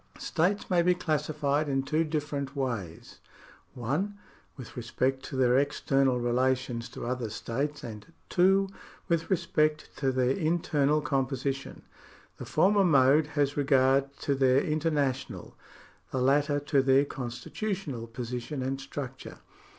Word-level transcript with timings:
States 0.17 0.67
may 0.67 0.81
be 0.81 0.95
classified 0.95 1.69
in 1.69 1.83
two 1.83 2.03
different 2.03 2.55
ways: 2.55 3.19
(1) 3.75 4.17
with 4.57 4.75
respect 4.75 5.21
to 5.21 5.35
their 5.35 5.59
external 5.59 6.19
relations 6.19 6.89
to 6.89 7.05
other 7.05 7.29
states 7.29 7.83
and 7.83 8.11
(2) 8.29 8.67
with 9.07 9.29
respect 9.29 9.95
to 9.95 10.11
their 10.11 10.31
internal 10.31 11.01
composition. 11.01 11.83
The 12.37 12.45
former 12.45 12.83
mode 12.83 13.27
has 13.37 13.55
regard 13.55 14.11
to 14.21 14.33
their 14.33 14.63
international, 14.63 15.55
the 16.09 16.19
latter 16.19 16.59
to 16.59 16.81
their 16.81 17.05
constitu 17.05 17.69
tional 17.73 18.11
position 18.11 18.63
and 18.63 18.81
structure. 18.81 19.37